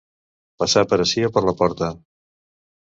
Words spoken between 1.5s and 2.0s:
la porta.